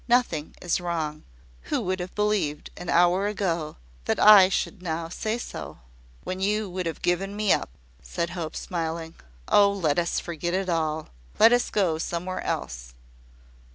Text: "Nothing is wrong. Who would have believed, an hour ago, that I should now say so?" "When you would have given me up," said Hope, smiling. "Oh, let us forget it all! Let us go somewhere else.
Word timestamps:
"Nothing 0.07 0.55
is 0.63 0.81
wrong. 0.81 1.21
Who 1.69 1.79
would 1.81 1.99
have 1.99 2.15
believed, 2.15 2.71
an 2.75 2.89
hour 2.89 3.27
ago, 3.27 3.77
that 4.05 4.19
I 4.19 4.49
should 4.49 4.81
now 4.81 5.09
say 5.09 5.37
so?" 5.37 5.77
"When 6.23 6.39
you 6.39 6.67
would 6.71 6.87
have 6.87 7.03
given 7.03 7.35
me 7.35 7.53
up," 7.53 7.69
said 8.01 8.31
Hope, 8.31 8.55
smiling. 8.55 9.13
"Oh, 9.47 9.71
let 9.71 9.99
us 9.99 10.19
forget 10.19 10.55
it 10.55 10.69
all! 10.69 11.09
Let 11.37 11.53
us 11.53 11.69
go 11.69 11.99
somewhere 11.99 12.41
else. 12.43 12.95